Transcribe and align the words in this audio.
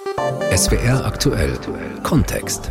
SWR 0.00 1.04
aktuell 1.04 1.58
Kontext. 2.02 2.70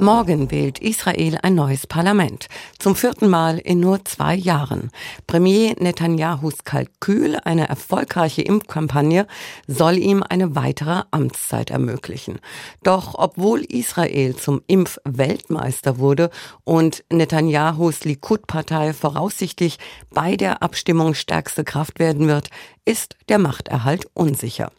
Morgen 0.00 0.50
wählt 0.50 0.78
Israel 0.78 1.38
ein 1.42 1.54
neues 1.54 1.86
Parlament. 1.86 2.48
Zum 2.78 2.94
vierten 2.94 3.28
Mal 3.28 3.58
in 3.58 3.80
nur 3.80 4.04
zwei 4.04 4.34
Jahren. 4.34 4.90
Premier 5.26 5.74
Netanyahus 5.78 6.64
Kalkül, 6.64 7.38
eine 7.44 7.68
erfolgreiche 7.68 8.42
Impfkampagne, 8.42 9.26
soll 9.66 9.96
ihm 9.96 10.22
eine 10.22 10.54
weitere 10.54 11.04
Amtszeit 11.10 11.70
ermöglichen. 11.70 12.38
Doch 12.82 13.14
obwohl 13.16 13.60
Israel 13.60 14.36
zum 14.36 14.60
Impfweltmeister 14.66 15.98
wurde 15.98 16.30
und 16.64 17.02
Netanyahus 17.10 18.04
Likud-Partei 18.04 18.92
voraussichtlich 18.92 19.78
bei 20.10 20.36
der 20.36 20.62
Abstimmung 20.62 21.14
stärkste 21.14 21.64
Kraft 21.64 21.98
werden 21.98 22.28
wird, 22.28 22.50
ist 22.84 23.16
der 23.28 23.38
Machterhalt 23.38 24.06
unsicher. 24.12 24.70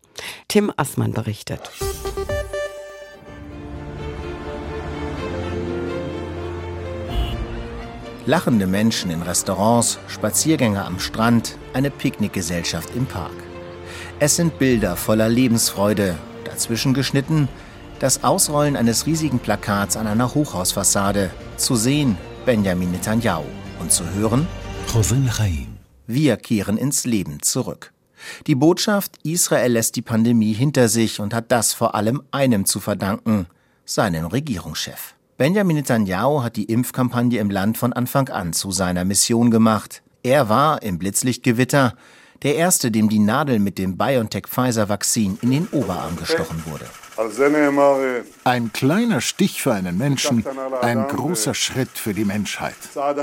Tim 0.48 0.72
Assmann 0.76 1.14
berichtet. 1.14 1.72
Lachende 8.26 8.68
Menschen 8.68 9.10
in 9.12 9.24
Restaurants, 9.24 9.98
Spaziergänger 10.08 10.86
am 10.86 11.00
Strand, 11.00 11.58
eine 11.74 11.90
Picknickgesellschaft 11.90 12.96
im 12.96 13.06
Park. 13.06 13.34
Es 14.20 14.36
sind 14.36 14.60
Bilder 14.60 14.96
voller 14.96 15.28
Lebensfreude, 15.28 16.16
dazwischen 16.46 16.94
geschnitten 16.94 17.50
das 18.02 18.24
Ausrollen 18.24 18.76
eines 18.76 19.06
riesigen 19.06 19.38
Plakats 19.38 19.96
an 19.96 20.08
einer 20.08 20.34
Hochhausfassade, 20.34 21.30
zu 21.58 21.76
sehen 21.76 22.18
Benjamin 22.46 22.90
Netanyahu 22.92 23.46
und 23.80 23.92
zu 23.92 24.04
hören 24.16 24.48
Wir 26.08 26.38
kehren 26.38 26.78
ins 26.78 27.06
Leben 27.06 27.44
zurück. 27.44 27.94
Die 28.48 28.56
Botschaft, 28.56 29.18
Israel 29.24 29.74
lässt 29.74 29.96
die 29.96 30.02
Pandemie 30.02 30.54
hinter 30.54 30.88
sich 30.90 31.20
und 31.20 31.34
hat 31.34 31.52
das 31.52 31.74
vor 31.74 31.96
allem 31.96 32.22
einem 32.32 32.66
zu 32.66 32.80
verdanken, 32.80 33.48
seinem 33.86 34.26
Regierungschef. 34.26 35.16
Benjamin 35.38 35.78
Netanyahu 35.78 36.44
hat 36.44 36.56
die 36.56 36.66
Impfkampagne 36.66 37.40
im 37.40 37.50
Land 37.50 37.78
von 37.78 37.94
Anfang 37.94 38.30
an 38.30 38.54
zu 38.54 38.72
seiner 38.72 39.06
Mission 39.06 39.50
gemacht. 39.50 40.04
Er 40.24 40.50
war 40.50 40.84
im 40.84 41.00
Blitzlichtgewitter 41.00 41.96
der 42.44 42.56
Erste, 42.56 42.92
dem 42.92 43.10
die 43.10 43.20
Nadel 43.20 43.60
mit 43.60 43.78
dem 43.78 43.98
BioNTech-Pfizer-Vakzin 43.98 45.40
in 45.42 45.52
den 45.52 45.68
Oberarm 45.72 46.16
gestochen 46.16 46.64
wurde. 46.66 46.86
Ein 48.44 48.74
kleiner 48.74 49.22
Stich 49.22 49.62
für 49.62 49.74
einen 49.74 49.98
Menschen, 49.98 50.44
ein 50.82 51.08
großer 51.08 51.54
Schritt 51.54 51.90
für 51.96 52.14
die 52.14 52.26
Menschheit. 52.26 52.76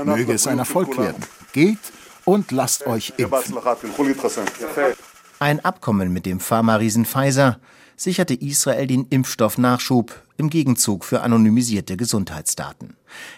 Möge 0.05 0.33
es 0.33 0.47
ein 0.47 0.59
Erfolg 0.59 0.97
werden. 0.97 1.23
Geht 1.51 1.79
und 2.29 2.51
lasst 2.51 2.85
euch 2.85 3.13
impfen. 3.17 3.57
Ein 5.39 5.65
Abkommen 5.65 6.13
mit 6.13 6.27
dem 6.27 6.39
Pharma-Riesen 6.39 7.05
Pfizer 7.05 7.59
sicherte 7.95 8.35
Israel 8.35 8.85
den 8.85 9.07
Impfstoffnachschub 9.09 10.13
im 10.37 10.51
Gegenzug 10.51 11.05
für 11.05 11.21
anonymisierte 11.21 11.97
Gesundheitsdaten. 11.97 12.95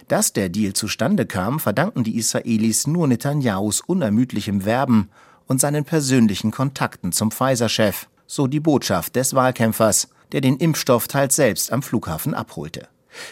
Dass 0.10 0.34
der 0.34 0.50
Deal 0.50 0.74
zustande 0.74 1.26
kam, 1.26 1.62
verdanken 1.62 2.04
die 2.04 2.18
Israelis 2.18 2.86
nur 2.86 3.08
Netanyahus 3.08 3.80
unermüdlichem 3.80 4.66
Werben 4.66 5.10
und 5.48 5.62
seinen 5.62 5.86
persönlichen 5.86 6.52
Kontakten 6.52 7.14
zum 7.14 7.32
Pfizer-Chef, 7.32 8.08
so 8.28 8.48
die 8.48 8.60
Botschaft 8.60 9.16
des 9.16 9.34
Wahlkämpfers, 9.34 10.10
der 10.34 10.42
den 10.42 10.58
Impfstoff 10.58 11.08
teils 11.08 11.38
selbst 11.38 11.72
am 11.72 11.82
Flughafen 11.82 12.34
abholte. 12.34 12.90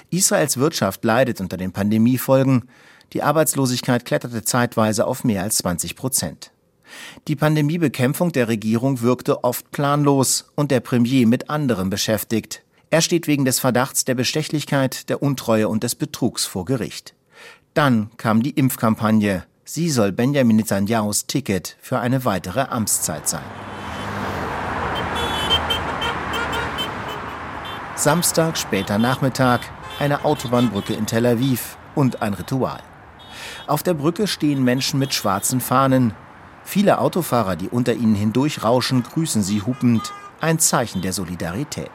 Israels 0.10 0.58
Wirtschaft 0.58 1.04
leidet 1.04 1.42
unter 1.42 1.58
den 1.58 1.74
Pandemiefolgen. 1.74 2.70
Die 3.14 3.24
Arbeitslosigkeit 3.24 4.06
kletterte 4.06 4.44
zeitweise 4.44 5.08
auf 5.08 5.24
mehr 5.24 5.44
als 5.44 5.58
20 5.58 5.96
Prozent. 5.96 6.52
Die 7.28 7.36
Pandemiebekämpfung 7.36 8.32
der 8.32 8.48
Regierung 8.48 9.02
wirkte 9.02 9.44
oft 9.44 9.72
planlos 9.72 10.52
und 10.56 10.72
der 10.72 10.80
Premier 10.80 11.28
mit 11.28 11.50
anderem 11.50 11.90
beschäftigt. 11.90 12.64
Er 12.90 13.02
steht 13.02 13.28
wegen 13.28 13.46
des 13.46 13.60
Verdachts 13.60 14.06
der 14.06 14.16
Bestechlichkeit, 14.16 15.10
der 15.10 15.22
Untreue 15.22 15.70
und 15.70 15.84
des 15.84 15.96
Betrugs 15.96 16.46
vor 16.46 16.66
Gericht. 16.66 17.14
Dann 17.74 18.10
kam 18.18 18.42
die 18.42 18.52
Impfkampagne. 18.52 19.44
Sie 19.64 19.90
soll 19.92 20.12
Benjamin 20.12 20.56
Netanyahus 20.56 21.28
Ticket 21.28 21.78
für 21.80 22.00
eine 22.00 22.26
weitere 22.26 22.62
Amtszeit 22.62 23.30
sein. 23.30 23.44
Samstag, 27.96 28.58
später 28.58 28.98
Nachmittag, 28.98 29.62
eine 30.00 30.26
Autobahnbrücke 30.26 30.94
in 30.94 31.06
Tel 31.06 31.26
Aviv 31.26 31.78
und 31.94 32.22
ein 32.22 32.34
Ritual. 32.34 32.80
Auf 33.70 33.84
der 33.84 33.94
Brücke 33.94 34.26
stehen 34.26 34.64
Menschen 34.64 35.00
mit 35.00 35.14
schwarzen 35.14 35.62
Fahnen, 35.62 36.14
Viele 36.64 37.00
Autofahrer, 37.00 37.56
die 37.56 37.70
unter 37.70 37.94
ihnen 37.94 38.16
hindurchrauschen, 38.16 39.02
grüßen 39.02 39.42
sie 39.42 39.62
hupend, 39.62 40.14
ein 40.42 40.60
Zeichen 40.60 41.02
der 41.02 41.14
Solidarität. 41.14 41.92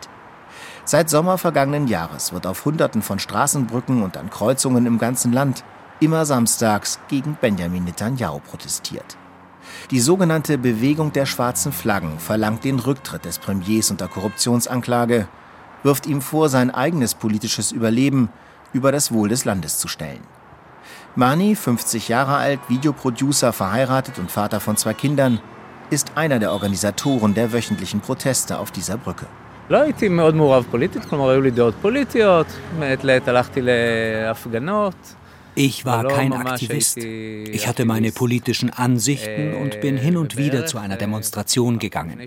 Seit 0.85 1.11
Sommer 1.11 1.39
vergangenen 1.39 1.87
Jahres 1.87 2.33
wird 2.33 2.47
auf 2.47 2.65
Hunderten 2.65 3.03
von 3.03 3.19
Straßenbrücken 3.19 4.03
und 4.03 4.17
an 4.17 4.31
Kreuzungen 4.31 4.87
im 4.87 4.99
ganzen 4.99 5.33
Land 5.33 5.65
immer 6.01 6.25
samstags 6.25 6.99
gegen 7.09 7.39
Benjamin 7.41 7.85
Netanyahu 7.85 8.41
protestiert. 8.41 9.17
Die 9.91 10.01
sogenannte 10.01 10.59
Bewegung 10.59 11.13
der 11.13 11.27
schwarzen 11.27 11.73
Flaggen 11.73 12.19
verlangt 12.19 12.65
den 12.65 12.79
Rücktritt 12.79 13.25
des 13.25 13.39
Premiers 13.39 13.91
unter 13.91 14.09
Korruptionsanklage, 14.09 15.29
wirft 15.83 16.07
ihm 16.07 16.21
vor, 16.21 16.49
sein 16.49 16.71
eigenes 16.71 17.15
politisches 17.15 17.73
Überleben 17.73 18.29
über 18.73 18.93
das 18.93 19.13
Wohl 19.13 19.29
des 19.29 19.45
Landes 19.45 19.79
zu 19.79 19.89
stellen. 19.89 20.23
Mani, 21.16 21.56
50 21.56 22.08
Jahre 22.10 22.36
alt, 22.36 22.60
Videoproducer, 22.68 23.52
verheiratet 23.54 24.20
und 24.20 24.32
Vater 24.32 24.60
von 24.60 24.78
zwei 24.78 24.94
Kindern, 24.94 25.40
ist 25.90 26.12
einer 26.16 26.40
der 26.40 26.52
Organisatoren 26.52 27.34
der 27.34 27.52
wöchentlichen 27.52 28.00
Proteste 28.02 28.58
auf 28.60 28.72
dieser 28.72 28.98
Brücke. 28.98 29.26
לא 29.70 29.82
הייתי 29.82 30.10
מאוד 30.10 30.36
מעורב 30.36 30.66
פוליטית, 30.72 31.06
כלומר 31.06 31.30
היו 31.30 31.42
לי 31.42 31.52
דעות 31.52 31.74
פוליטיות, 31.82 32.48
מעת 32.80 33.04
לעת 33.04 33.28
הלכתי 33.28 33.62
להפגנות. 33.64 34.96
ich 35.55 35.85
war 35.85 36.07
kein 36.09 36.33
Aktivist. 36.33 36.99
Ich 36.99 37.67
hatte 37.67 37.85
meine 37.85 38.13
politischen 38.13 38.71
Ansichten 38.71 39.55
und 39.55 39.81
bin 39.81 39.97
hin 39.97 40.17
und 40.17 40.37
wieder 40.37 40.67
zu 40.67 40.79
einer 40.79 40.97
Demonstration 40.97 41.79
gegangen. 41.79 42.21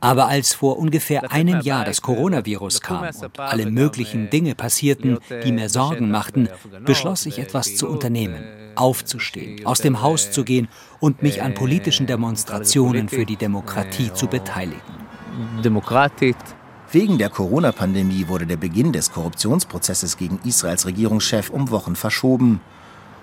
Aber 0.00 0.26
als 0.26 0.54
vor 0.54 0.78
ungefähr 0.78 1.30
einem 1.30 1.60
Jahr 1.60 1.84
das 1.84 2.02
Coronavirus 2.02 2.80
kam 2.80 3.04
und 3.04 3.38
alle 3.38 3.70
möglichen 3.70 4.30
Dinge 4.30 4.54
passierten, 4.54 5.18
die 5.44 5.52
mir 5.52 5.68
Sorgen 5.68 6.10
machten, 6.10 6.48
beschloss 6.84 7.26
ich 7.26 7.38
etwas 7.38 7.76
zu 7.76 7.88
unternehmen, 7.88 8.44
aufzustehen, 8.74 9.64
aus 9.66 9.80
dem 9.80 10.02
Haus 10.02 10.30
zu 10.30 10.44
gehen 10.44 10.68
und 10.98 11.22
mich 11.22 11.42
an 11.42 11.54
politischen 11.54 12.06
Demonstrationen 12.06 13.08
für 13.08 13.24
die 13.24 13.36
Demokratie 13.36 14.12
zu 14.12 14.26
beteiligen. 14.26 14.80
Demokratit. 15.64 16.36
Wegen 16.92 17.18
der 17.18 17.30
Corona-Pandemie 17.30 18.26
wurde 18.26 18.48
der 18.48 18.56
Beginn 18.56 18.92
des 18.92 19.12
Korruptionsprozesses 19.12 20.16
gegen 20.16 20.40
Israels 20.42 20.86
Regierungschef 20.86 21.48
um 21.48 21.70
Wochen 21.70 21.94
verschoben. 21.94 22.60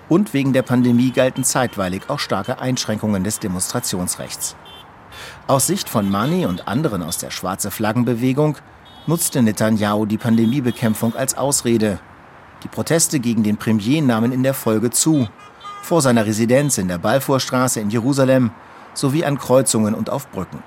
Und 0.07 0.33
wegen 0.33 0.53
der 0.53 0.61
Pandemie 0.61 1.11
galten 1.11 1.43
zeitweilig 1.43 2.03
auch 2.07 2.19
starke 2.19 2.59
Einschränkungen 2.59 3.25
des 3.25 3.39
Demonstrationsrechts. 3.39 4.55
Aus 5.47 5.67
Sicht 5.67 5.89
von 5.89 6.09
Mani 6.09 6.45
und 6.45 6.69
anderen 6.69 7.03
aus 7.03 7.17
der 7.17 7.29
Schwarze 7.29 7.69
Flaggenbewegung 7.69 8.57
nutzte 9.05 9.41
Netanyahu 9.41 10.05
die 10.05 10.17
Pandemiebekämpfung 10.17 11.13
als 11.15 11.37
Ausrede. 11.37 11.99
Die 12.63 12.69
Proteste 12.69 13.19
gegen 13.19 13.43
den 13.43 13.57
Premier 13.57 14.01
nahmen 14.01 14.31
in 14.31 14.43
der 14.43 14.53
Folge 14.53 14.91
zu. 14.91 15.27
Vor 15.81 16.01
seiner 16.01 16.25
Residenz 16.25 16.77
in 16.77 16.87
der 16.87 16.99
Balfourstraße 16.99 17.81
in 17.81 17.89
Jerusalem 17.89 18.51
sowie 18.93 19.25
an 19.25 19.37
Kreuzungen 19.37 19.93
und 19.93 20.09
auf 20.09 20.31
Brücken. 20.31 20.63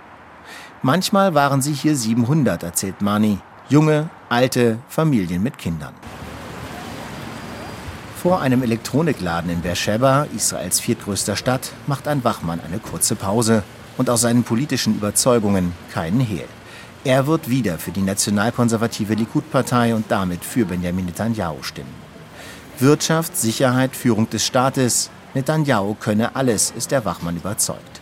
Manchmal 0.82 1.34
waren 1.34 1.60
sie 1.60 1.74
hier 1.74 1.94
700, 1.94 2.62
erzählt 2.62 3.02
Mani. 3.02 3.38
Junge, 3.68 4.08
alte, 4.30 4.78
Familien 4.88 5.42
mit 5.42 5.58
Kindern. 5.58 5.92
Vor 8.16 8.40
einem 8.40 8.62
Elektronikladen 8.62 9.50
in 9.50 9.60
Beersheba, 9.60 10.26
Israels 10.34 10.80
viertgrößter 10.80 11.36
Stadt, 11.36 11.72
macht 11.86 12.08
ein 12.08 12.24
Wachmann 12.24 12.60
eine 12.60 12.78
kurze 12.78 13.14
Pause 13.14 13.62
und 13.98 14.08
aus 14.08 14.22
seinen 14.22 14.42
politischen 14.42 14.94
Überzeugungen 14.94 15.74
keinen 15.92 16.20
Hehl. 16.20 16.48
Er 17.04 17.26
wird 17.26 17.50
wieder 17.50 17.78
für 17.78 17.90
die 17.90 18.00
nationalkonservative 18.00 19.12
Likud-Partei 19.12 19.94
und 19.94 20.06
damit 20.08 20.42
für 20.42 20.64
Benjamin 20.64 21.04
Netanyahu 21.04 21.62
stimmen. 21.62 21.94
Wirtschaft, 22.78 23.36
Sicherheit, 23.36 23.94
Führung 23.94 24.30
des 24.30 24.46
Staates, 24.46 25.10
Netanyahu 25.34 25.94
könne 26.00 26.34
alles, 26.34 26.72
ist 26.74 26.90
der 26.90 27.04
Wachmann 27.04 27.36
überzeugt. 27.36 27.99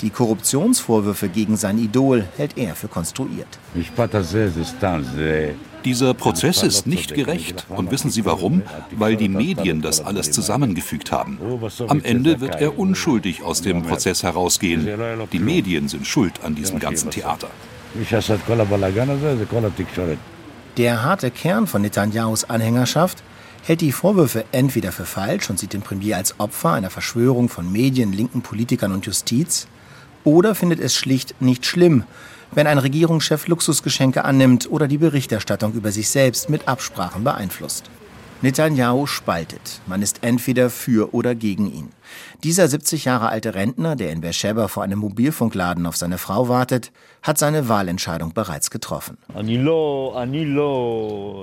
Die 0.00 0.10
Korruptionsvorwürfe 0.10 1.28
gegen 1.28 1.56
sein 1.56 1.78
Idol 1.78 2.24
hält 2.36 2.56
er 2.56 2.74
für 2.74 2.88
konstruiert. 2.88 3.48
Dieser 5.84 6.14
Prozess 6.14 6.62
ist 6.62 6.86
nicht 6.86 7.14
gerecht. 7.14 7.66
Und 7.68 7.90
wissen 7.90 8.10
Sie 8.10 8.24
warum? 8.24 8.62
Weil 8.92 9.16
die 9.16 9.28
Medien 9.28 9.82
das 9.82 10.00
alles 10.00 10.30
zusammengefügt 10.30 11.12
haben. 11.12 11.38
Am 11.88 12.02
Ende 12.02 12.40
wird 12.40 12.60
er 12.60 12.78
unschuldig 12.78 13.42
aus 13.42 13.60
dem 13.60 13.82
Prozess 13.82 14.22
herausgehen. 14.22 14.88
Die 15.32 15.38
Medien 15.38 15.88
sind 15.88 16.06
schuld 16.06 16.40
an 16.42 16.54
diesem 16.54 16.78
ganzen 16.78 17.10
Theater. 17.10 17.48
Der 20.76 21.02
harte 21.04 21.30
Kern 21.30 21.66
von 21.66 21.82
Netanyahus 21.82 22.44
Anhängerschaft 22.44 23.22
hält 23.64 23.80
die 23.80 23.92
Vorwürfe 23.92 24.44
entweder 24.52 24.92
für 24.92 25.06
falsch 25.06 25.48
und 25.48 25.58
sieht 25.58 25.72
den 25.72 25.80
Premier 25.80 26.18
als 26.18 26.38
Opfer 26.38 26.72
einer 26.72 26.90
Verschwörung 26.90 27.48
von 27.48 27.72
Medien, 27.72 28.12
linken 28.12 28.42
Politikern 28.42 28.92
und 28.92 29.06
Justiz, 29.06 29.66
oder 30.22 30.54
findet 30.54 30.80
es 30.80 30.94
schlicht 30.94 31.40
nicht 31.40 31.64
schlimm, 31.64 32.04
wenn 32.52 32.66
ein 32.66 32.78
Regierungschef 32.78 33.48
Luxusgeschenke 33.48 34.24
annimmt 34.24 34.70
oder 34.70 34.86
die 34.86 34.98
Berichterstattung 34.98 35.72
über 35.72 35.92
sich 35.92 36.10
selbst 36.10 36.50
mit 36.50 36.68
Absprachen 36.68 37.24
beeinflusst. 37.24 37.90
Netanyahu 38.44 39.06
spaltet. 39.06 39.80
Man 39.86 40.02
ist 40.02 40.18
entweder 40.20 40.68
für 40.68 41.14
oder 41.14 41.34
gegen 41.34 41.72
ihn. 41.72 41.88
Dieser 42.42 42.68
70 42.68 43.06
Jahre 43.06 43.30
alte 43.30 43.54
Rentner, 43.54 43.96
der 43.96 44.12
in 44.12 44.20
Beersheba 44.20 44.68
vor 44.68 44.82
einem 44.82 44.98
Mobilfunkladen 44.98 45.86
auf 45.86 45.96
seine 45.96 46.18
Frau 46.18 46.46
wartet, 46.50 46.92
hat 47.22 47.38
seine 47.38 47.70
Wahlentscheidung 47.70 48.34
bereits 48.34 48.70
getroffen. 48.70 49.16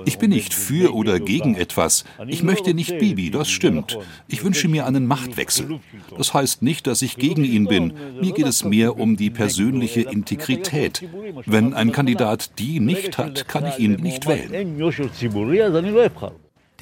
Ich 0.04 0.18
bin 0.18 0.30
nicht 0.30 0.54
für 0.54 0.94
oder 0.94 1.18
gegen 1.18 1.56
etwas. 1.56 2.04
Ich 2.28 2.44
möchte 2.44 2.72
nicht 2.72 2.96
Bibi, 2.96 3.32
das 3.32 3.50
stimmt. 3.50 3.98
Ich 4.28 4.44
wünsche 4.44 4.68
mir 4.68 4.86
einen 4.86 5.08
Machtwechsel. 5.08 5.80
Das 6.16 6.32
heißt 6.32 6.62
nicht, 6.62 6.86
dass 6.86 7.02
ich 7.02 7.16
gegen 7.16 7.42
ihn 7.42 7.66
bin. 7.66 7.94
Mir 8.20 8.30
geht 8.30 8.46
es 8.46 8.62
mehr 8.62 8.96
um 8.96 9.16
die 9.16 9.30
persönliche 9.30 10.02
Integrität. 10.02 11.02
Wenn 11.46 11.74
ein 11.74 11.90
Kandidat 11.90 12.60
die 12.60 12.78
nicht 12.78 13.18
hat, 13.18 13.48
kann 13.48 13.66
ich 13.66 13.80
ihn 13.80 13.94
nicht 13.94 14.28
wählen. 14.28 14.78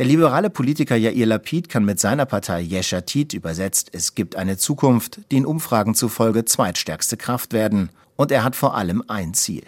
Der 0.00 0.06
liberale 0.06 0.48
Politiker 0.48 0.96
Yair 0.96 1.26
Lapid 1.26 1.68
kann 1.68 1.84
mit 1.84 2.00
seiner 2.00 2.24
Partei 2.24 2.62
Yesh 2.62 2.94
Atid 2.94 3.34
übersetzt 3.34 3.90
Es 3.92 4.14
gibt 4.14 4.34
eine 4.34 4.56
Zukunft, 4.56 5.20
den 5.30 5.44
Umfragen 5.44 5.94
zufolge 5.94 6.46
zweitstärkste 6.46 7.18
Kraft 7.18 7.52
werden. 7.52 7.90
Und 8.16 8.32
er 8.32 8.42
hat 8.42 8.56
vor 8.56 8.74
allem 8.74 9.04
ein 9.08 9.34
Ziel. 9.34 9.62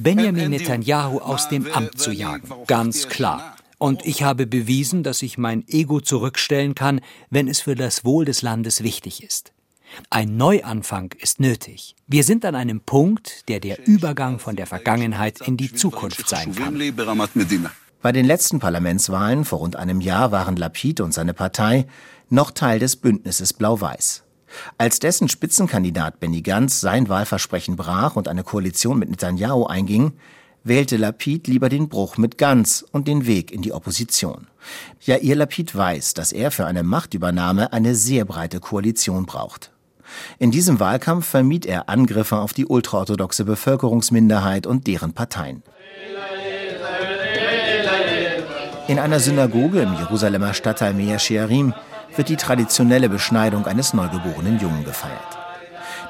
Benjamin 0.00 0.50
Netanyahu 0.50 1.20
aus 1.20 1.48
dem 1.48 1.70
Amt 1.72 1.96
zu 1.96 2.10
jagen. 2.10 2.48
Ganz 2.66 3.06
klar. 3.06 3.54
Und 3.78 4.04
ich 4.04 4.24
habe 4.24 4.48
bewiesen, 4.48 5.04
dass 5.04 5.22
ich 5.22 5.38
mein 5.38 5.62
Ego 5.68 6.00
zurückstellen 6.00 6.74
kann, 6.74 7.00
wenn 7.30 7.46
es 7.46 7.60
für 7.60 7.76
das 7.76 8.04
Wohl 8.04 8.24
des 8.24 8.42
Landes 8.42 8.82
wichtig 8.82 9.22
ist. 9.22 9.52
Ein 10.10 10.36
Neuanfang 10.36 11.14
ist 11.20 11.38
nötig. 11.38 11.94
Wir 12.08 12.24
sind 12.24 12.44
an 12.44 12.56
einem 12.56 12.80
Punkt, 12.80 13.48
der 13.48 13.60
der 13.60 13.86
Übergang 13.86 14.40
von 14.40 14.56
der 14.56 14.66
Vergangenheit 14.66 15.40
in 15.46 15.56
die 15.56 15.72
Zukunft 15.72 16.28
sein 16.28 16.52
kann. 16.52 16.74
Bei 18.00 18.12
den 18.12 18.24
letzten 18.24 18.60
Parlamentswahlen 18.60 19.44
vor 19.44 19.58
rund 19.58 19.74
einem 19.74 20.00
Jahr 20.00 20.30
waren 20.30 20.54
Lapid 20.54 21.00
und 21.00 21.12
seine 21.12 21.34
Partei 21.34 21.86
noch 22.30 22.52
Teil 22.52 22.78
des 22.78 22.94
Bündnisses 22.94 23.52
Blau-Weiß. 23.52 24.22
Als 24.78 25.00
dessen 25.00 25.28
Spitzenkandidat 25.28 26.20
Benny 26.20 26.42
Gantz 26.42 26.80
sein 26.80 27.08
Wahlversprechen 27.08 27.74
brach 27.74 28.14
und 28.14 28.28
eine 28.28 28.44
Koalition 28.44 29.00
mit 29.00 29.10
Netanyahu 29.10 29.66
einging, 29.66 30.12
wählte 30.62 30.96
Lapid 30.96 31.48
lieber 31.48 31.68
den 31.68 31.88
Bruch 31.88 32.18
mit 32.18 32.38
Gantz 32.38 32.84
und 32.92 33.08
den 33.08 33.26
Weg 33.26 33.50
in 33.50 33.62
die 33.62 33.72
Opposition. 33.72 34.46
Ja, 35.00 35.16
ihr 35.16 35.34
Lapid 35.34 35.74
weiß, 35.74 36.14
dass 36.14 36.30
er 36.30 36.52
für 36.52 36.66
eine 36.66 36.84
Machtübernahme 36.84 37.72
eine 37.72 37.96
sehr 37.96 38.24
breite 38.24 38.60
Koalition 38.60 39.26
braucht. 39.26 39.72
In 40.38 40.52
diesem 40.52 40.78
Wahlkampf 40.78 41.26
vermied 41.26 41.66
er 41.66 41.88
Angriffe 41.88 42.36
auf 42.36 42.52
die 42.52 42.66
ultraorthodoxe 42.66 43.44
Bevölkerungsminderheit 43.44 44.66
und 44.68 44.86
deren 44.86 45.14
Parteien. 45.14 45.64
In 48.88 48.98
einer 48.98 49.20
Synagoge 49.20 49.82
im 49.82 49.92
Jerusalemer 49.92 50.54
Stadtteil 50.54 50.94
Mea 50.94 51.18
Shearim 51.18 51.74
wird 52.16 52.30
die 52.30 52.36
traditionelle 52.36 53.10
Beschneidung 53.10 53.66
eines 53.66 53.92
neugeborenen 53.92 54.58
Jungen 54.58 54.82
gefeiert. 54.82 55.38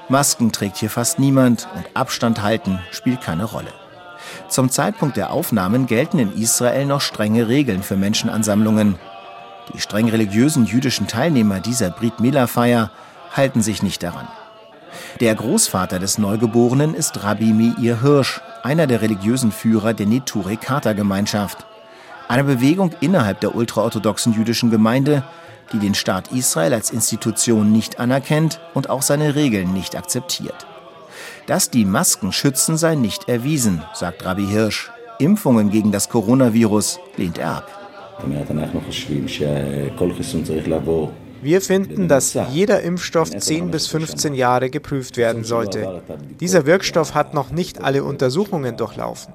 Masken 0.09 0.53
trägt 0.53 0.77
hier 0.77 0.89
fast 0.89 1.19
niemand 1.19 1.67
und 1.75 1.85
Abstand 1.95 2.41
halten 2.41 2.79
spielt 2.93 3.21
keine 3.21 3.47
Rolle. 3.47 3.73
Zum 4.49 4.71
Zeitpunkt 4.71 5.17
der 5.17 5.33
Aufnahmen 5.33 5.87
gelten 5.89 6.21
in 6.21 6.33
Israel 6.33 6.87
noch 6.87 7.01
strenge 7.01 7.49
Regeln 7.49 7.83
für 7.83 7.97
Menschenansammlungen. 7.97 8.95
Die 9.75 9.81
streng 9.81 10.09
religiösen 10.09 10.65
jüdischen 10.65 11.09
Teilnehmer 11.09 11.59
dieser 11.59 11.91
Brit 11.91 12.21
Mila-Feier 12.21 12.93
halten 13.37 13.61
sich 13.61 13.83
nicht 13.83 14.05
daran. 14.05 14.29
Der 15.19 15.35
Großvater 15.35 15.99
des 15.99 16.19
Neugeborenen 16.19 16.95
ist 16.95 17.25
Rabbi 17.25 17.53
Meir 17.53 18.03
Hirsch, 18.03 18.41
einer 18.63 18.87
der 18.87 19.03
religiösen 19.03 19.51
Führer 19.51 19.95
der 19.95 20.07
Neturei 20.07 20.55
Kata 20.55 20.93
Gemeinschaft. 20.93 21.67
Eine 22.29 22.45
Bewegung 22.45 22.91
innerhalb 23.01 23.41
der 23.41 23.55
ultraorthodoxen 23.55 24.35
jüdischen 24.35 24.71
Gemeinde, 24.71 25.25
die 25.73 25.79
den 25.79 25.95
Staat 25.95 26.31
Israel 26.31 26.75
als 26.75 26.91
Institution 26.91 27.73
nicht 27.73 27.99
anerkennt 27.99 28.61
und 28.75 28.91
auch 28.91 29.01
seine 29.01 29.35
Regeln 29.35 29.73
nicht 29.73 29.97
akzeptiert. 29.97 30.67
Dass 31.47 31.71
die 31.71 31.87
Masken 31.87 32.33
schützen, 32.33 32.77
sei 32.77 32.97
nicht 32.97 33.31
erwiesen, 33.31 33.83
sagt 33.95 34.27
Rabbi 34.27 34.47
Hirsch. 34.47 34.91
Impfungen 35.19 35.71
gegen 35.71 35.91
das 35.91 36.11
Coronavirus 36.11 37.01
lehnt 37.17 37.39
er 37.39 37.57
ab. 37.57 37.71
Wir 41.41 41.61
finden, 41.63 42.09
dass 42.09 42.39
jeder 42.51 42.83
Impfstoff 42.83 43.31
10 43.31 43.71
bis 43.71 43.87
15 43.87 44.35
Jahre 44.35 44.69
geprüft 44.69 45.17
werden 45.17 45.45
sollte. 45.45 46.03
Dieser 46.41 46.67
Wirkstoff 46.67 47.15
hat 47.15 47.33
noch 47.33 47.51
nicht 47.51 47.83
alle 47.83 48.05
Untersuchungen 48.05 48.77
durchlaufen. 48.77 49.33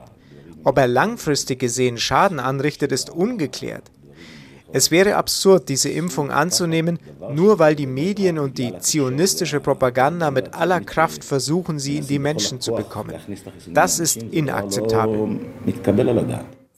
Ob 0.64 0.78
er 0.78 0.88
langfristig 0.88 1.60
gesehen 1.60 1.98
Schaden 1.98 2.40
anrichtet, 2.40 2.92
ist 2.92 3.10
ungeklärt. 3.10 3.84
Es 4.76 4.90
wäre 4.90 5.18
absurd, 5.18 5.70
diese 5.70 5.90
Impfung 5.90 6.32
anzunehmen, 6.32 6.98
nur 7.32 7.60
weil 7.60 7.76
die 7.76 7.86
Medien 7.86 8.40
und 8.40 8.58
die 8.58 8.74
zionistische 8.80 9.60
Propaganda 9.60 10.32
mit 10.32 10.56
aller 10.56 10.82
Kraft 10.82 11.24
versuchen, 11.24 11.78
sie 11.78 11.98
in 11.98 12.08
die 12.08 12.18
Menschen 12.18 12.60
zu 12.60 12.74
bekommen. 12.74 13.14
Das 13.68 14.00
ist 14.00 14.18
inakzeptabel. 14.24 15.42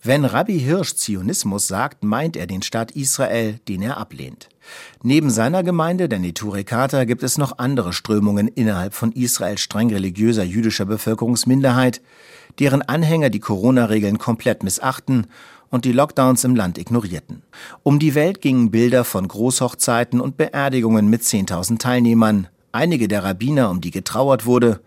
Wenn 0.07 0.23
Rabbi 0.23 0.59
Hirsch 0.59 0.93
Zionismus 0.93 1.67
sagt, 1.67 2.03
meint 2.03 2.37
er 2.37 2.45
den 2.45 2.61
Staat 2.61 2.91
Israel, 2.91 3.59
den 3.67 3.81
er 3.81 3.97
ablehnt. 3.97 4.49
Neben 5.01 5.31
seiner 5.31 5.63
Gemeinde, 5.63 6.07
der 6.07 6.19
Neturei 6.19 6.61
gibt 7.05 7.23
es 7.23 7.39
noch 7.39 7.57
andere 7.57 7.91
Strömungen 7.91 8.47
innerhalb 8.47 8.93
von 8.93 9.11
Israels 9.13 9.61
streng 9.61 9.89
religiöser 9.89 10.43
jüdischer 10.43 10.85
Bevölkerungsminderheit, 10.85 12.03
deren 12.59 12.83
Anhänger 12.83 13.31
die 13.31 13.39
Corona-Regeln 13.39 14.19
komplett 14.19 14.61
missachten 14.61 15.25
und 15.71 15.85
die 15.85 15.91
Lockdowns 15.91 16.43
im 16.43 16.55
Land 16.55 16.77
ignorierten. 16.77 17.41
Um 17.81 17.97
die 17.97 18.13
Welt 18.13 18.41
gingen 18.41 18.69
Bilder 18.69 19.05
von 19.05 19.27
Großhochzeiten 19.27 20.21
und 20.21 20.37
Beerdigungen 20.37 21.09
mit 21.09 21.23
10.000 21.23 21.79
Teilnehmern. 21.79 22.47
Einige 22.71 23.07
der 23.07 23.23
Rabbiner, 23.23 23.71
um 23.71 23.81
die 23.81 23.89
getrauert 23.89 24.45
wurde, 24.45 24.81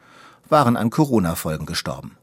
waren 0.49 0.76
an 0.76 0.91
Corona-Folgen 0.91 1.67
gestorben. 1.67 2.18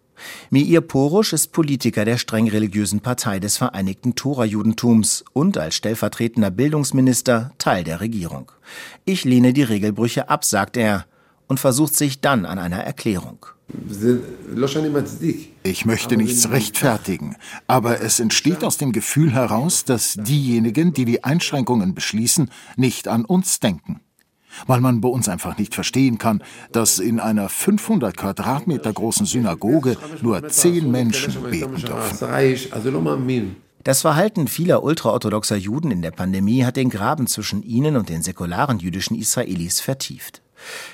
Meir 0.49 0.81
Porusch 0.81 1.33
ist 1.33 1.51
Politiker 1.51 2.05
der 2.05 2.17
streng 2.17 2.49
religiösen 2.49 2.99
Partei 3.01 3.39
des 3.39 3.57
Vereinigten 3.57 4.15
Tora-Judentums 4.15 5.25
und 5.33 5.57
als 5.57 5.75
stellvertretender 5.75 6.51
Bildungsminister 6.51 7.51
Teil 7.57 7.83
der 7.83 8.01
Regierung. 8.01 8.51
Ich 9.05 9.23
lehne 9.23 9.53
die 9.53 9.63
Regelbrüche 9.63 10.29
ab, 10.29 10.45
sagt 10.45 10.77
er, 10.77 11.05
und 11.47 11.59
versucht 11.59 11.95
sich 11.95 12.21
dann 12.21 12.45
an 12.45 12.59
einer 12.59 12.83
Erklärung. 12.83 13.45
Ich 15.63 15.85
möchte 15.85 16.17
nichts 16.17 16.49
rechtfertigen, 16.51 17.35
aber 17.67 18.01
es 18.01 18.19
entsteht 18.19 18.63
aus 18.63 18.77
dem 18.77 18.91
Gefühl 18.91 19.31
heraus, 19.33 19.85
dass 19.85 20.13
diejenigen, 20.19 20.93
die 20.93 21.05
die 21.05 21.23
Einschränkungen 21.23 21.95
beschließen, 21.95 22.51
nicht 22.75 23.07
an 23.07 23.25
uns 23.25 23.59
denken. 23.59 24.01
Weil 24.67 24.81
man 24.81 25.01
bei 25.01 25.09
uns 25.09 25.29
einfach 25.29 25.57
nicht 25.57 25.75
verstehen 25.75 26.17
kann, 26.17 26.43
dass 26.71 26.99
in 26.99 27.19
einer 27.19 27.49
500 27.49 28.15
Quadratmeter 28.15 28.93
großen 28.93 29.25
Synagoge 29.25 29.97
nur 30.21 30.47
zehn 30.49 30.91
Menschen 30.91 31.41
beten 31.49 31.75
dürfen. 31.75 32.17
Das 33.83 34.01
Verhalten 34.01 34.47
vieler 34.47 34.81
ultraorthodoxer 34.81 35.57
Juden 35.57 35.91
in 35.91 36.01
der 36.01 36.09
Pandemie 36.09 36.63
hat 36.63 36.75
den 36.75 36.89
Graben 36.89 37.27
zwischen 37.27 37.61
ihnen 37.61 37.97
und 37.97 38.09
den 38.09 38.23
säkularen 38.23 38.79
jüdischen 38.79 39.15
Israelis 39.15 39.79
vertieft. 39.79 40.41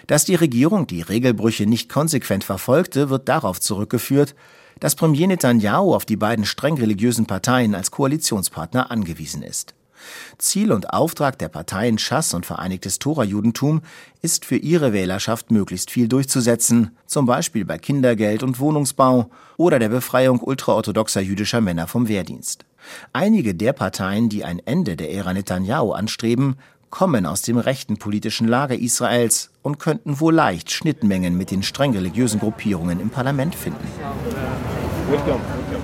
Dass 0.07 0.25
die 0.25 0.35
Regierung 0.35 0.87
die 0.87 1.01
Regelbrüche 1.01 1.65
nicht 1.65 1.87
konsequent 1.87 2.43
verfolgte, 2.43 3.09
wird 3.09 3.29
darauf 3.29 3.61
zurückgeführt, 3.61 4.35
dass 4.81 4.95
Premier 4.95 5.27
Netanyahu 5.27 5.93
auf 5.93 6.05
die 6.05 6.17
beiden 6.17 6.43
streng 6.43 6.77
religiösen 6.77 7.27
Parteien 7.27 7.75
als 7.75 7.91
Koalitionspartner 7.91 8.91
angewiesen 8.91 9.43
ist. 9.43 9.73
Ziel 10.37 10.71
und 10.71 10.93
Auftrag 10.93 11.37
der 11.39 11.49
Parteien 11.49 11.97
Schass 11.97 12.33
und 12.33 12.45
Vereinigtes 12.45 12.99
Tora-Judentum 12.99 13.81
ist 14.21 14.45
für 14.45 14.57
ihre 14.57 14.93
Wählerschaft 14.93 15.51
möglichst 15.51 15.91
viel 15.91 16.07
durchzusetzen, 16.07 16.97
zum 17.05 17.25
Beispiel 17.25 17.65
bei 17.65 17.77
Kindergeld 17.77 18.43
und 18.43 18.59
Wohnungsbau 18.59 19.29
oder 19.57 19.79
der 19.79 19.89
Befreiung 19.89 20.41
ultraorthodoxer 20.41 21.21
jüdischer 21.21 21.61
Männer 21.61 21.87
vom 21.87 22.07
Wehrdienst. 22.07 22.65
Einige 23.13 23.55
der 23.55 23.73
Parteien, 23.73 24.29
die 24.29 24.43
ein 24.43 24.59
Ende 24.59 24.95
der 24.95 25.11
Ära 25.11 25.33
Netanyahu 25.33 25.91
anstreben, 25.91 26.55
kommen 26.91 27.25
aus 27.25 27.41
dem 27.41 27.57
rechten 27.57 27.97
politischen 27.97 28.47
Lager 28.47 28.77
Israels 28.77 29.49
und 29.63 29.79
könnten 29.79 30.19
wohl 30.19 30.33
leicht 30.33 30.71
Schnittmengen 30.71 31.37
mit 31.37 31.49
den 31.49 31.63
streng 31.63 31.93
religiösen 31.93 32.39
Gruppierungen 32.39 32.99
im 32.99 33.09
Parlament 33.09 33.55
finden. 33.55 33.87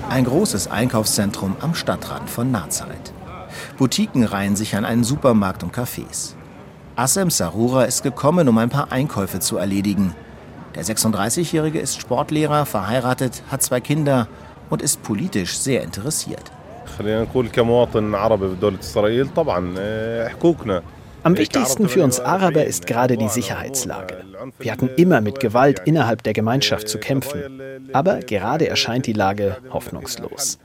Ein 0.08 0.24
großes 0.24 0.68
Einkaufszentrum 0.68 1.56
am 1.60 1.74
Stadtrand 1.74 2.30
von 2.30 2.50
Nazareth. 2.50 3.12
Boutiquen 3.78 4.24
reihen 4.24 4.56
sich 4.56 4.76
an 4.76 4.84
einen 4.84 5.04
Supermarkt 5.04 5.62
und 5.62 5.74
Cafés. 5.74 6.34
Assem 6.96 7.30
Sarura 7.30 7.84
ist 7.84 8.02
gekommen, 8.02 8.48
um 8.48 8.58
ein 8.58 8.70
paar 8.70 8.90
Einkäufe 8.90 9.38
zu 9.38 9.56
erledigen. 9.56 10.14
Der 10.74 10.84
36-Jährige 10.84 11.78
ist 11.78 12.00
Sportlehrer, 12.00 12.66
verheiratet, 12.66 13.42
hat 13.50 13.62
zwei 13.62 13.80
Kinder 13.80 14.28
und 14.70 14.82
ist 14.82 15.02
politisch 15.02 15.56
sehr 15.58 15.82
interessiert. 15.82 16.50
Am 21.24 21.36
wichtigsten 21.36 21.88
für 21.88 22.04
uns 22.04 22.20
Araber 22.20 22.64
ist 22.64 22.86
gerade 22.86 23.16
die 23.16 23.28
Sicherheitslage. 23.28 24.24
Wir 24.58 24.72
hatten 24.72 24.88
immer 24.96 25.20
mit 25.20 25.40
Gewalt 25.40 25.82
innerhalb 25.84 26.22
der 26.22 26.32
Gemeinschaft 26.32 26.88
zu 26.88 26.98
kämpfen. 26.98 27.60
Aber 27.92 28.20
gerade 28.20 28.68
erscheint 28.68 29.06
die 29.06 29.12
Lage 29.12 29.56
hoffnungslos. 29.70 30.58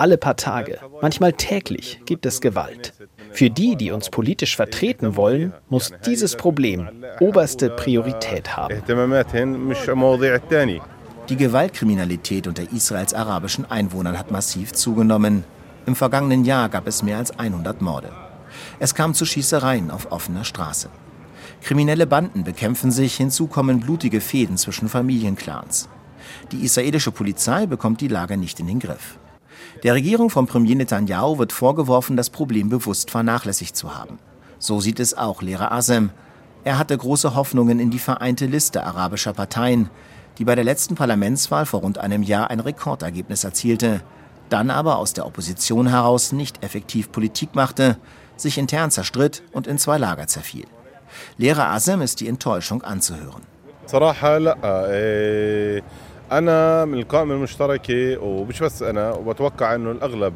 Alle 0.00 0.16
paar 0.16 0.36
Tage, 0.36 0.78
manchmal 1.02 1.32
täglich, 1.32 2.00
gibt 2.06 2.24
es 2.24 2.40
Gewalt. 2.40 2.94
Für 3.32 3.50
die, 3.50 3.74
die 3.74 3.90
uns 3.90 4.10
politisch 4.10 4.54
vertreten 4.54 5.16
wollen, 5.16 5.52
muss 5.68 5.90
dieses 6.06 6.36
Problem 6.36 6.88
oberste 7.18 7.68
Priorität 7.70 8.56
haben. 8.56 8.80
Die 11.28 11.36
Gewaltkriminalität 11.36 12.46
unter 12.46 12.72
Israels 12.72 13.12
arabischen 13.12 13.68
Einwohnern 13.68 14.16
hat 14.16 14.30
massiv 14.30 14.72
zugenommen. 14.72 15.42
Im 15.84 15.96
vergangenen 15.96 16.44
Jahr 16.44 16.68
gab 16.68 16.86
es 16.86 17.02
mehr 17.02 17.18
als 17.18 17.36
100 17.36 17.82
Morde. 17.82 18.12
Es 18.78 18.94
kam 18.94 19.14
zu 19.14 19.24
Schießereien 19.24 19.90
auf 19.90 20.12
offener 20.12 20.44
Straße. 20.44 20.90
Kriminelle 21.60 22.06
Banden 22.06 22.44
bekämpfen 22.44 22.92
sich, 22.92 23.16
hinzu 23.16 23.48
kommen 23.48 23.80
blutige 23.80 24.20
Fäden 24.20 24.58
zwischen 24.58 24.88
Familienclans. 24.88 25.88
Die 26.52 26.64
israelische 26.64 27.10
Polizei 27.10 27.66
bekommt 27.66 28.00
die 28.00 28.06
Lage 28.06 28.36
nicht 28.36 28.60
in 28.60 28.68
den 28.68 28.78
Griff. 28.78 29.18
Der 29.82 29.94
Regierung 29.94 30.30
von 30.30 30.46
Premier 30.46 30.76
Netanyahu 30.76 31.38
wird 31.38 31.52
vorgeworfen, 31.52 32.16
das 32.16 32.30
Problem 32.30 32.68
bewusst 32.68 33.10
vernachlässigt 33.10 33.76
zu 33.76 33.96
haben. 33.96 34.18
So 34.58 34.80
sieht 34.80 35.00
es 35.00 35.16
auch 35.16 35.42
Lehrer 35.42 35.72
Asem. 35.72 36.10
Er 36.64 36.78
hatte 36.78 36.96
große 36.96 37.34
Hoffnungen 37.34 37.78
in 37.78 37.90
die 37.90 37.98
vereinte 37.98 38.46
Liste 38.46 38.84
arabischer 38.84 39.32
Parteien, 39.32 39.88
die 40.38 40.44
bei 40.44 40.54
der 40.54 40.64
letzten 40.64 40.94
Parlamentswahl 40.94 41.66
vor 41.66 41.80
rund 41.80 41.98
einem 41.98 42.22
Jahr 42.22 42.50
ein 42.50 42.60
Rekordergebnis 42.60 43.44
erzielte, 43.44 44.02
dann 44.48 44.70
aber 44.70 44.98
aus 44.98 45.12
der 45.12 45.26
Opposition 45.26 45.88
heraus 45.88 46.32
nicht 46.32 46.64
effektiv 46.64 47.12
Politik 47.12 47.54
machte, 47.54 47.98
sich 48.36 48.58
intern 48.58 48.90
zerstritt 48.90 49.42
und 49.52 49.66
in 49.66 49.78
zwei 49.78 49.98
Lager 49.98 50.26
zerfiel. 50.26 50.66
Lehrer 51.36 51.68
Asem 51.68 52.02
ist 52.02 52.20
die 52.20 52.28
Enttäuschung 52.28 52.82
anzuhören. 52.82 53.42
أنا 56.31 56.85
من 56.85 56.99
القائمة 56.99 57.33
المشتركة 57.33 58.17
ومش 58.17 58.59
بس 58.59 58.83
أنا 58.83 59.11
وبتوقع 59.11 59.75
إنه 59.75 59.91
الأغلب 59.91 60.33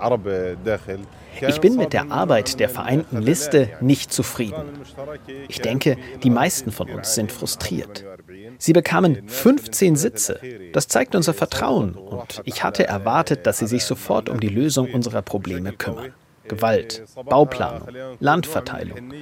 عرب 0.00 0.28
الداخل 0.28 1.00
ich 1.42 1.60
bin 1.60 1.76
mit 1.76 1.92
der 1.92 2.10
Arbeit 2.10 2.60
der 2.60 2.68
Vereinten 2.68 3.20
Liste 3.20 3.68
nicht 3.80 4.12
zufrieden. 4.12 4.64
Ich 5.48 5.60
denke, 5.60 5.96
die 6.22 6.30
meisten 6.30 6.72
von 6.72 6.88
uns 6.88 7.14
sind 7.14 7.30
frustriert. 7.30 8.04
Sie 8.58 8.72
bekamen 8.72 9.28
15 9.28 9.96
Sitze. 9.96 10.40
Das 10.72 10.88
zeigt 10.88 11.14
unser 11.14 11.34
Vertrauen 11.34 11.94
und 11.94 12.40
ich 12.44 12.64
hatte 12.64 12.86
erwartet, 12.86 13.46
dass 13.46 13.58
sie 13.58 13.66
sich 13.66 13.84
sofort 13.84 14.28
um 14.28 14.40
die 14.40 14.48
Lösung 14.48 14.92
unserer 14.92 15.22
Probleme 15.22 15.72
kümmern. 15.72 16.14
Gewalt, 16.47 17.03
Bauplanung, 17.25 17.87
Landverteilung. 18.19 19.13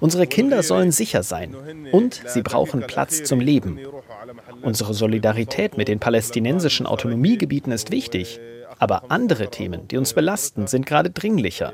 Unsere 0.00 0.26
Kinder 0.26 0.62
sollen 0.62 0.92
sicher 0.92 1.22
sein 1.22 1.56
und 1.92 2.22
sie 2.26 2.42
brauchen 2.42 2.86
Platz 2.86 3.24
zum 3.24 3.40
Leben. 3.40 3.80
Unsere 4.62 4.94
Solidarität 4.94 5.76
mit 5.76 5.88
den 5.88 5.98
palästinensischen 5.98 6.86
Autonomiegebieten 6.86 7.72
ist 7.72 7.90
wichtig, 7.90 8.40
aber 8.78 9.10
andere 9.10 9.48
Themen, 9.48 9.88
die 9.88 9.96
uns 9.96 10.12
belasten, 10.12 10.66
sind 10.66 10.86
gerade 10.86 11.10
dringlicher. 11.10 11.72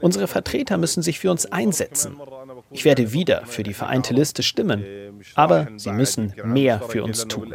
Unsere 0.00 0.28
Vertreter 0.28 0.76
müssen 0.76 1.02
sich 1.02 1.18
für 1.18 1.30
uns 1.30 1.46
einsetzen. 1.46 2.16
Ich 2.70 2.84
werde 2.84 3.12
wieder 3.12 3.46
für 3.46 3.62
die 3.62 3.72
Vereinte 3.72 4.12
Liste 4.12 4.42
stimmen, 4.42 4.84
aber 5.34 5.68
sie 5.76 5.90
müssen 5.90 6.34
mehr 6.44 6.80
für 6.80 7.02
uns 7.02 7.26
tun. 7.26 7.54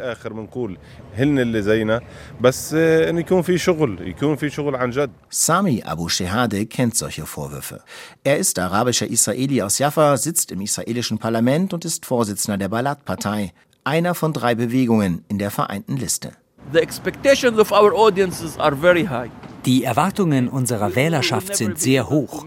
Sami 5.28 5.82
Abu 5.84 6.08
Shehade 6.08 6.66
kennt 6.66 6.96
solche 6.96 7.26
Vorwürfe. 7.26 7.82
Er 8.24 8.38
ist 8.38 8.58
arabischer 8.58 9.06
Israeli 9.06 9.62
aus 9.62 9.78
Jaffa, 9.78 10.16
sitzt 10.16 10.50
im 10.50 10.60
israelischen 10.60 11.18
Parlament 11.18 11.72
und 11.72 11.84
ist 11.84 12.06
Vorsitzender 12.06 12.58
der 12.58 12.68
Balad-Partei, 12.68 13.52
einer 13.84 14.14
von 14.14 14.32
drei 14.32 14.54
Bewegungen 14.54 15.24
in 15.28 15.38
der 15.38 15.50
Vereinten 15.50 15.96
Liste. 15.96 16.32
The 16.72 16.80
expectations 16.80 17.58
of 17.58 17.70
our 17.70 17.94
audiences 17.94 18.58
are 18.58 18.74
very 18.74 19.04
high. 19.04 19.30
Die 19.66 19.84
Erwartungen 19.84 20.48
unserer 20.48 20.94
Wählerschaft 20.94 21.56
sind 21.56 21.78
sehr 21.78 22.10
hoch. 22.10 22.44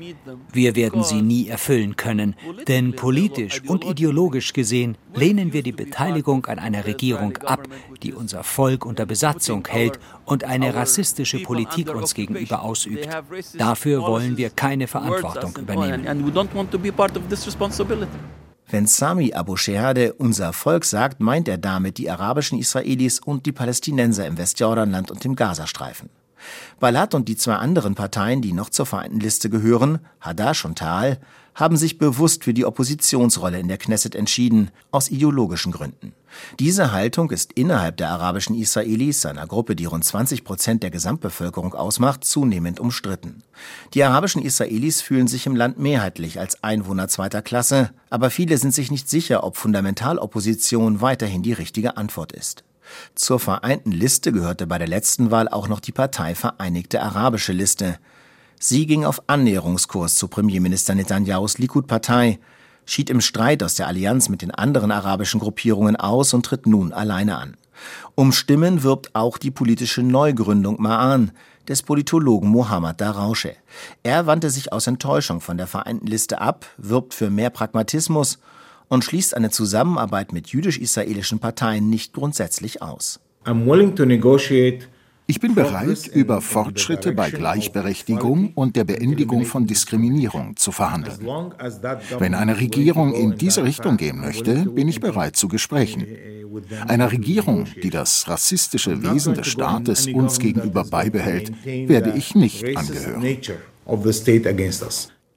Wir 0.52 0.76
werden 0.76 1.04
sie 1.04 1.22
nie 1.22 1.48
erfüllen 1.48 1.96
können, 1.96 2.36
denn 2.68 2.96
politisch 2.96 3.62
und 3.68 3.86
ideologisch 3.86 4.54
gesehen 4.54 4.98
lehnen 5.16 5.52
wir 5.52 5.64
die 5.64 5.72
Beteiligung 5.72 6.46
an 6.46 6.60
einer 6.60 6.86
Regierung 6.86 7.38
ab, 7.38 7.68
die 8.04 8.14
unser 8.14 8.44
Volk 8.44 8.86
unter 8.86 9.06
Besatzung 9.06 9.68
hält 9.68 10.00
und 10.26 10.44
eine 10.44 10.76
rassistische 10.76 11.40
Politik 11.40 11.94
uns 11.94 12.14
gegenüber 12.14 12.62
ausübt. 12.62 13.08
Dafür 13.58 14.02
wollen 14.02 14.38
wir 14.38 14.52
keine 14.52 14.88
Verantwortung 14.88 15.58
übernehmen. 15.58 16.06
Wenn 18.70 18.86
Sami 18.86 19.34
Abu 19.34 19.56
Shehade 19.56 20.14
unser 20.14 20.52
Volk 20.52 20.84
sagt, 20.84 21.22
meint 21.22 21.48
er 21.48 21.58
damit 21.58 21.98
die 21.98 22.10
arabischen 22.10 22.60
Israelis 22.60 23.20
und 23.20 23.46
die 23.46 23.54
Palästinenser 23.54 24.28
im 24.28 24.38
Westjordanland 24.38 25.10
und 25.10 25.24
dem 25.24 25.36
Gazastreifen. 25.36 26.10
Balad 26.80 27.16
und 27.16 27.28
die 27.28 27.36
zwei 27.36 27.56
anderen 27.56 27.96
Parteien, 27.96 28.42
die 28.42 28.54
noch 28.54 28.70
zur 28.70 28.86
Vereinten 28.86 29.20
Liste 29.20 29.50
gehören, 29.50 30.00
Hadash 30.22 30.66
und 30.66 30.78
Tal, 30.78 31.20
haben 31.58 31.76
sich 31.76 31.98
bewusst 31.98 32.44
für 32.44 32.54
die 32.54 32.66
Oppositionsrolle 32.66 33.60
in 33.60 33.68
der 33.68 33.80
Knesset 33.80 34.14
entschieden, 34.14 34.70
aus 34.92 35.10
ideologischen 35.10 35.72
Gründen. 35.72 36.14
Diese 36.60 36.92
Haltung 36.92 37.32
ist 37.32 37.54
innerhalb 37.54 37.98
der 37.98 38.10
arabischen 38.10 38.56
Israelis, 38.56 39.26
einer 39.26 39.48
Gruppe, 39.48 39.76
die 39.76 39.86
rund 39.86 40.06
20 40.06 40.44
Prozent 40.44 40.84
der 40.84 40.92
Gesamtbevölkerung 40.92 41.74
ausmacht, 41.74 42.24
zunehmend 42.26 42.80
umstritten. 42.80 43.42
Die 43.96 44.04
arabischen 44.04 44.44
Israelis 44.44 45.02
fühlen 45.02 45.28
sich 45.28 45.48
im 45.48 45.56
Land 45.56 45.80
mehrheitlich 45.80 46.40
als 46.40 46.64
Einwohner 46.64 47.08
zweiter 47.08 47.42
Klasse, 47.42 47.90
aber 48.12 48.30
viele 48.30 48.60
sind 48.60 48.76
sich 48.76 48.92
nicht 48.92 49.10
sicher, 49.10 49.44
ob 49.44 49.58
Fundamentalopposition 49.58 51.02
weiterhin 51.02 51.42
die 51.42 51.54
richtige 51.54 51.98
Antwort 51.98 52.34
ist. 52.34 52.64
Zur 53.16 53.40
vereinten 53.40 53.92
Liste 53.92 54.32
gehörte 54.32 54.68
bei 54.68 54.78
der 54.78 54.88
letzten 54.88 55.32
Wahl 55.32 55.48
auch 55.48 55.68
noch 55.68 55.80
die 55.80 55.92
Partei 55.92 56.36
Vereinigte 56.36 57.02
Arabische 57.02 57.54
Liste. 57.54 58.00
Sie 58.60 58.86
ging 58.86 59.06
auf 59.06 59.22
Annäherungskurs 59.28 60.16
zu 60.16 60.28
Premierminister 60.28 60.96
Netanyahus 60.96 61.58
Likud-Partei, 61.58 62.40
schied 62.86 63.10
im 63.10 63.22
Streit 63.22 63.62
aus 63.62 63.76
der 63.76 63.88
Allianz 63.88 64.30
mit 64.30 64.42
den 64.42 64.52
anderen 64.52 64.92
arabischen 64.92 65.40
Gruppierungen 65.40 65.96
aus 65.96 66.34
und 66.34 66.46
tritt 66.46 66.66
nun 66.66 66.94
alleine 66.94 67.38
an. 67.38 67.58
Um 68.16 68.32
Stimmen 68.32 68.84
wirbt 68.84 69.14
auch 69.14 69.38
die 69.38 69.52
politische 69.52 70.02
Neugründung 70.02 70.80
Ma'an 70.80 71.30
des 71.68 71.84
Politologen 71.84 72.50
Mohammad 72.50 73.02
Darausche. 73.02 73.56
Er 74.04 74.26
wandte 74.26 74.50
sich 74.50 74.72
aus 74.72 74.88
Enttäuschung 74.88 75.42
von 75.42 75.58
der 75.58 75.68
Vereinten 75.68 76.08
Liste 76.08 76.42
ab, 76.42 76.66
wirbt 76.78 77.14
für 77.14 77.30
mehr 77.30 77.50
Pragmatismus 77.50 78.40
und 78.90 79.04
schließt 79.04 79.36
eine 79.36 79.50
Zusammenarbeit 79.50 80.34
mit 80.34 80.48
jüdisch-israelischen 80.48 81.40
Parteien 81.40 81.90
nicht 81.90 82.14
grundsätzlich 82.14 82.82
aus. 82.82 83.20
Ich 85.30 85.42
bin 85.42 85.56
bereit, 85.56 86.08
über 86.08 86.40
Fortschritte 86.40 87.12
bei 87.12 87.30
Gleichberechtigung 87.30 88.54
und 88.56 88.78
der 88.78 88.86
Beendigung 88.86 89.44
von 89.44 89.68
Diskriminierung 89.68 90.56
zu 90.56 90.72
verhandeln. 90.72 91.20
Wenn 92.18 92.34
eine 92.34 92.58
Regierung 92.58 93.14
in 93.14 93.38
diese 93.38 93.66
Richtung 93.66 93.98
gehen 93.98 94.22
möchte, 94.22 94.66
bin 94.70 94.88
ich 94.88 95.02
bereit 95.02 95.36
zu 95.36 95.50
Gesprächen. 95.50 96.08
Einer 96.88 97.12
Regierung, 97.12 97.68
die 97.84 97.90
das 97.90 98.30
rassistische 98.30 99.04
Wesen 99.04 99.34
des 99.34 99.48
Staates 99.48 100.08
uns 100.08 100.40
gegenüber 100.40 100.86
beibehält, 100.86 101.52
werde 101.66 102.14
ich 102.16 102.34
nicht 102.34 102.64
angehören. 102.78 103.38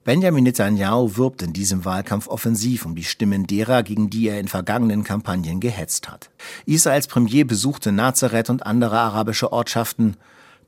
Benjamin 0.03 0.45
Netanyahu 0.45 1.15
wirbt 1.17 1.43
in 1.43 1.53
diesem 1.53 1.85
Wahlkampf 1.85 2.27
offensiv 2.27 2.87
um 2.87 2.95
die 2.95 3.03
Stimmen 3.03 3.45
derer, 3.45 3.83
gegen 3.83 4.09
die 4.09 4.29
er 4.29 4.39
in 4.39 4.47
vergangenen 4.47 5.03
Kampagnen 5.03 5.59
gehetzt 5.59 6.09
hat. 6.09 6.31
Israels 6.65 7.05
Premier 7.05 7.45
besuchte 7.45 7.91
Nazareth 7.91 8.49
und 8.49 8.65
andere 8.65 8.97
arabische 8.97 9.53
Ortschaften, 9.53 10.17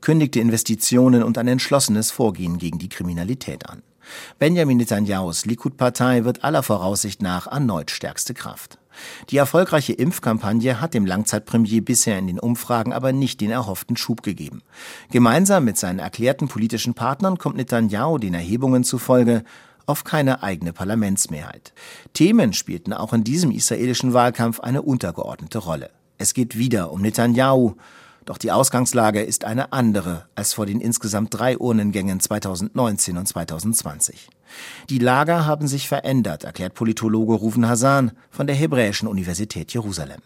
kündigte 0.00 0.38
Investitionen 0.38 1.24
und 1.24 1.36
ein 1.36 1.48
entschlossenes 1.48 2.12
Vorgehen 2.12 2.58
gegen 2.58 2.78
die 2.78 2.88
Kriminalität 2.88 3.68
an. 3.68 3.82
Benjamin 4.38 4.76
Netanyahus 4.76 5.46
Likud-Partei 5.46 6.24
wird 6.24 6.44
aller 6.44 6.62
Voraussicht 6.62 7.20
nach 7.20 7.48
erneut 7.48 7.90
stärkste 7.90 8.34
Kraft. 8.34 8.78
Die 9.30 9.36
erfolgreiche 9.36 9.92
Impfkampagne 9.92 10.80
hat 10.80 10.94
dem 10.94 11.06
Langzeitpremier 11.06 11.84
bisher 11.84 12.18
in 12.18 12.26
den 12.26 12.38
Umfragen 12.38 12.92
aber 12.92 13.12
nicht 13.12 13.40
den 13.40 13.50
erhofften 13.50 13.96
Schub 13.96 14.22
gegeben. 14.22 14.62
Gemeinsam 15.10 15.64
mit 15.64 15.78
seinen 15.78 15.98
erklärten 15.98 16.48
politischen 16.48 16.94
Partnern 16.94 17.38
kommt 17.38 17.56
Netanyahu 17.56 18.18
den 18.18 18.34
Erhebungen 18.34 18.84
zufolge 18.84 19.44
auf 19.86 20.04
keine 20.04 20.42
eigene 20.42 20.72
Parlamentsmehrheit. 20.72 21.72
Themen 22.12 22.52
spielten 22.52 22.92
auch 22.92 23.12
in 23.12 23.24
diesem 23.24 23.50
israelischen 23.50 24.12
Wahlkampf 24.12 24.60
eine 24.60 24.82
untergeordnete 24.82 25.58
Rolle. 25.58 25.90
Es 26.16 26.32
geht 26.32 26.56
wieder 26.56 26.90
um 26.92 27.02
Netanyahu, 27.02 27.74
doch 28.24 28.38
die 28.38 28.52
Ausgangslage 28.52 29.22
ist 29.22 29.44
eine 29.44 29.72
andere 29.72 30.26
als 30.34 30.54
vor 30.54 30.64
den 30.64 30.80
insgesamt 30.80 31.38
drei 31.38 31.58
Urnengängen 31.58 32.20
2019 32.20 33.18
und 33.18 33.28
2020. 33.28 34.30
Die 34.90 34.98
Lager 34.98 35.46
haben 35.46 35.66
sich 35.66 35.88
verändert, 35.88 36.44
erklärt 36.44 36.74
Politologe 36.74 37.34
Ruven 37.34 37.68
Hassan 37.68 38.12
von 38.30 38.46
der 38.46 38.56
Hebräischen 38.56 39.08
Universität 39.08 39.72
Jerusalem. 39.72 40.18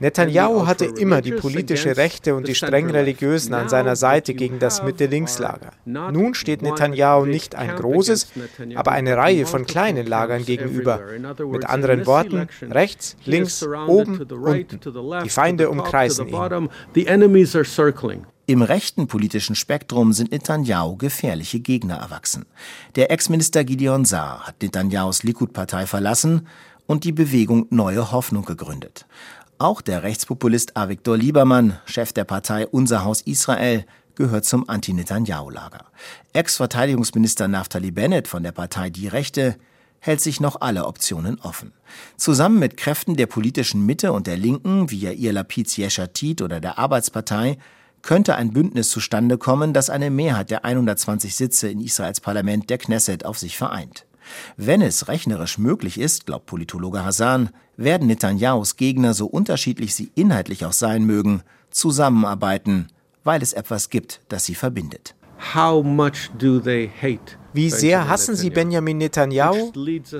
Netanyahu 0.00 0.66
hatte 0.66 0.86
immer 0.86 1.20
die 1.20 1.32
politische 1.32 1.96
Rechte 1.96 2.34
und 2.34 2.48
die 2.48 2.54
streng 2.54 2.90
Religiösen 2.90 3.54
an 3.54 3.68
seiner 3.68 3.96
Seite 3.96 4.34
gegen 4.34 4.58
das 4.58 4.82
Mitte-Links-Lager. 4.82 5.72
Nun 5.84 6.34
steht 6.34 6.62
Netanyahu 6.62 7.26
nicht 7.26 7.54
ein 7.54 7.76
großes, 7.76 8.28
aber 8.74 8.92
eine 8.92 9.16
Reihe 9.16 9.46
von 9.46 9.66
kleinen 9.66 10.06
Lagern 10.06 10.44
gegenüber. 10.44 11.00
Mit 11.50 11.66
anderen 11.66 12.06
Worten, 12.06 12.48
rechts, 12.62 13.16
links, 13.24 13.62
oben, 13.62 14.20
unten. 14.22 14.80
Die 15.24 15.28
Feinde 15.28 15.70
umkreisen 15.70 16.28
ihn. 16.28 16.34
Im 18.50 18.62
rechten 18.62 19.06
politischen 19.06 19.54
Spektrum 19.54 20.12
sind 20.12 20.32
Netanyahu 20.32 20.96
gefährliche 20.96 21.60
Gegner 21.60 21.98
erwachsen. 21.98 22.46
Der 22.96 23.12
Ex-Minister 23.12 23.62
Gideon 23.62 24.04
Saar 24.04 24.44
hat 24.44 24.60
Netanyahus 24.60 25.22
Likud-Partei 25.22 25.86
verlassen 25.86 26.48
und 26.88 27.04
die 27.04 27.12
Bewegung 27.12 27.68
Neue 27.70 28.10
Hoffnung 28.10 28.44
gegründet. 28.44 29.06
Auch 29.58 29.80
der 29.80 30.02
Rechtspopulist 30.02 30.76
Avigdor 30.76 31.16
Liebermann, 31.16 31.78
Chef 31.84 32.12
der 32.12 32.24
Partei 32.24 32.66
Unser 32.66 33.04
Haus 33.04 33.20
Israel, 33.20 33.84
gehört 34.16 34.46
zum 34.46 34.68
Anti-Netanyahu-Lager. 34.68 35.84
Ex-Verteidigungsminister 36.32 37.46
Naftali 37.46 37.92
Bennett 37.92 38.26
von 38.26 38.42
der 38.42 38.50
Partei 38.50 38.90
Die 38.90 39.06
Rechte 39.06 39.58
hält 40.00 40.20
sich 40.20 40.40
noch 40.40 40.60
alle 40.60 40.86
Optionen 40.86 41.38
offen. 41.40 41.72
Zusammen 42.16 42.58
mit 42.58 42.76
Kräften 42.76 43.14
der 43.14 43.26
politischen 43.26 43.86
Mitte 43.86 44.12
und 44.12 44.26
der 44.26 44.36
Linken, 44.36 44.90
wie 44.90 44.98
Yair 44.98 45.34
Lapid's 45.34 45.78
Yeshatit 45.78 46.42
oder 46.42 46.58
der 46.58 46.80
Arbeitspartei, 46.80 47.56
könnte 48.02 48.36
ein 48.36 48.52
Bündnis 48.52 48.90
zustande 48.90 49.38
kommen, 49.38 49.72
das 49.72 49.90
eine 49.90 50.10
Mehrheit 50.10 50.50
der 50.50 50.64
120 50.64 51.34
Sitze 51.34 51.68
in 51.68 51.80
Israels 51.80 52.20
Parlament 52.20 52.70
der 52.70 52.78
Knesset 52.78 53.24
auf 53.24 53.38
sich 53.38 53.56
vereint. 53.56 54.06
Wenn 54.56 54.82
es 54.82 55.08
rechnerisch 55.08 55.58
möglich 55.58 55.98
ist, 55.98 56.26
glaubt 56.26 56.46
Politologe 56.46 57.04
Hassan, 57.04 57.50
werden 57.76 58.06
Netanyahus 58.06 58.76
Gegner, 58.76 59.14
so 59.14 59.26
unterschiedlich 59.26 59.94
sie 59.94 60.10
inhaltlich 60.14 60.64
auch 60.64 60.72
sein 60.72 61.04
mögen, 61.04 61.42
zusammenarbeiten, 61.70 62.88
weil 63.24 63.42
es 63.42 63.52
etwas 63.52 63.90
gibt, 63.90 64.20
das 64.28 64.44
sie 64.44 64.54
verbindet. 64.54 65.14
Wie 67.52 67.70
sehr 67.70 68.08
hassen 68.08 68.36
sie 68.36 68.50
Benjamin 68.50 68.98
Netanyahu? 68.98 69.72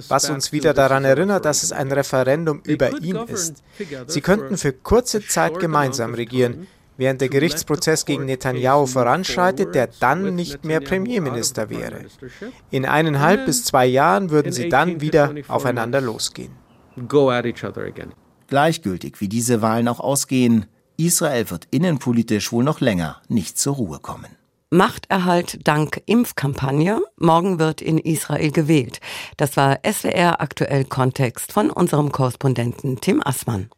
Was 0.08 0.30
uns 0.30 0.50
wieder 0.50 0.72
daran 0.72 1.04
erinnert, 1.04 1.44
dass 1.44 1.62
es 1.62 1.72
ein 1.72 1.92
Referendum 1.92 2.60
über 2.64 3.00
ihn 3.02 3.16
ist. 3.16 3.62
Sie 4.06 4.20
könnten 4.20 4.56
für 4.56 4.72
kurze 4.72 5.24
Zeit 5.24 5.60
gemeinsam 5.60 6.14
regieren, 6.14 6.66
während 7.00 7.20
der 7.22 7.30
Gerichtsprozess 7.30 8.04
gegen 8.04 8.26
Netanyahu 8.26 8.86
voranschreitet, 8.86 9.74
der 9.74 9.88
dann 9.98 10.34
nicht 10.36 10.64
mehr 10.64 10.80
Premierminister 10.80 11.70
wäre. 11.70 12.04
In 12.70 12.84
eineinhalb 12.84 13.46
bis 13.46 13.64
zwei 13.64 13.86
Jahren 13.86 14.30
würden 14.30 14.52
sie 14.52 14.68
dann 14.68 15.00
wieder 15.00 15.34
aufeinander 15.48 16.00
losgehen. 16.02 16.52
Gleichgültig 18.48 19.20
wie 19.20 19.28
diese 19.28 19.62
Wahlen 19.62 19.88
auch 19.88 20.00
ausgehen, 20.00 20.66
Israel 20.98 21.50
wird 21.50 21.68
innenpolitisch 21.70 22.52
wohl 22.52 22.64
noch 22.64 22.80
länger 22.80 23.22
nicht 23.28 23.58
zur 23.58 23.76
Ruhe 23.76 23.98
kommen. 24.00 24.36
Machterhalt 24.68 25.66
dank 25.66 26.02
Impfkampagne. 26.04 27.00
Morgen 27.16 27.58
wird 27.58 27.80
in 27.80 27.96
Israel 27.96 28.50
gewählt. 28.50 29.00
Das 29.38 29.56
war 29.56 29.80
SWR 29.84 30.40
aktuell 30.40 30.84
Kontext 30.84 31.52
von 31.52 31.70
unserem 31.70 32.12
Korrespondenten 32.12 33.00
Tim 33.00 33.22
Assmann. 33.24 33.70